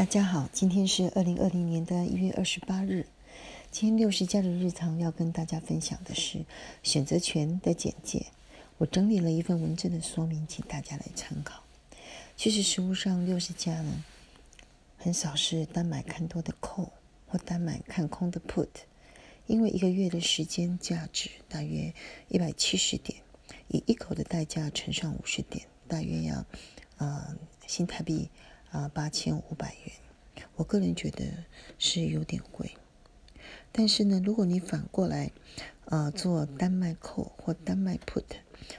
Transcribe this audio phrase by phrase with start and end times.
[0.00, 3.06] 大家好，今天是二零二零年的一月二十八日。
[3.70, 6.46] 今天六十加的日常要跟大家分享的是
[6.82, 8.24] 选择权的简介。
[8.78, 11.62] 我整理了一份文字的说明，请大家来参考。
[12.34, 14.02] 其实实物上六十加呢，
[14.96, 16.88] 很少是单买看多的 call
[17.26, 18.68] 或单买看空的 put，
[19.46, 21.92] 因为一个月的时间价值大约
[22.28, 23.20] 一百七十点，
[23.68, 26.46] 以一口的代价乘上五十点，大约要
[26.96, 27.36] 呃
[27.66, 28.30] 新台币。
[28.70, 29.89] 啊，八千五百元，
[30.60, 31.24] 我个人觉得
[31.78, 32.70] 是有点贵。
[33.72, 35.30] 但是呢，如果你反过来，
[35.86, 38.24] 呃，做单卖 call 或单卖 put，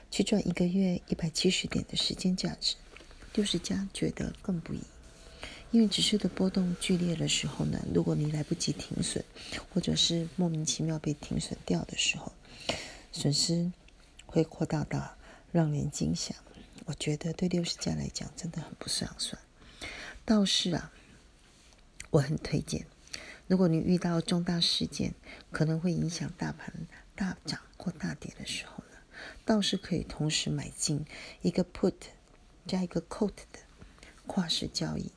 [0.08, 2.76] 去赚一个月一百七十点的时间价值，
[3.34, 4.80] 六十家觉得更不易。
[5.72, 9.24] 因为指数的波动剧烈的时候呢，如果你来不及停损，
[9.74, 12.32] 或者是莫名其妙被停损掉的时候，
[13.10, 13.72] 损失
[14.24, 15.16] 会扩大到
[15.50, 16.32] 让人惊吓。
[16.84, 19.42] 我觉得对六十家来讲，真的很不划算。
[20.24, 20.92] 倒是啊，
[22.12, 22.84] 我很推荐，
[23.46, 25.14] 如果你遇到重大事件，
[25.50, 28.98] 可能会影响大盘大涨或大跌的时候呢，
[29.46, 31.06] 倒是可以同时买进
[31.40, 31.94] 一个 put
[32.66, 33.60] 加一个 c o a t 的
[34.26, 35.10] 跨市交易。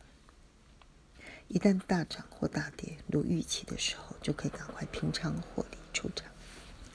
[1.50, 6.32] 一旦大涨或大跌如预期的时候，就可以赶快平仓获利出场。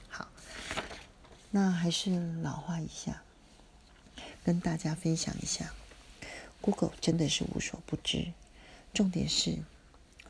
[0.09, 0.31] 好，
[1.51, 3.21] 那还是老话一下，
[4.43, 5.71] 跟大家分享一下。
[6.59, 8.33] Google 真的是无所不知，
[8.93, 9.59] 重点是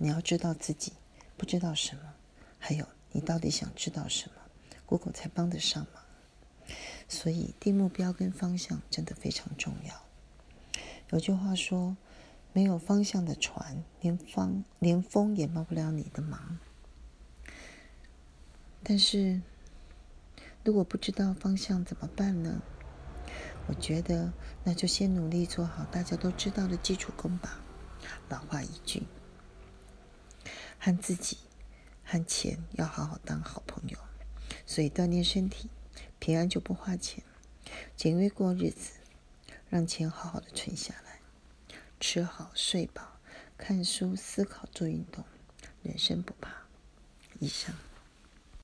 [0.02, 0.94] 你要知道自己
[1.38, 2.02] 不知道什么，
[2.58, 4.36] 还有你到底想知道什么
[4.88, 6.76] ，Google 才帮得上忙。
[7.08, 9.94] 所以定目标跟方向真的非常重要。
[11.12, 11.96] 有句话说
[12.52, 16.58] ：“没有方向的船，连方连风也帮不了你的忙。”
[18.82, 19.40] 但是
[20.64, 22.60] 如果不知道方向怎么办呢？
[23.68, 27.62] 我觉得，那就先努力做好大家都知道的基础功吧。
[28.30, 29.04] 老话一句，
[30.84, 31.38] 和自己、
[32.04, 33.98] 和钱要好好当好朋友。
[34.66, 35.70] 所以锻炼身体，
[36.18, 37.24] 平安就不花钱，
[37.96, 38.94] 简约过日子，
[39.70, 41.20] 让钱好好的存下来，
[42.00, 43.20] 吃好睡饱，
[43.58, 45.24] 看书思考做运动，
[45.84, 46.52] 人生不怕。
[47.40, 47.76] 以上。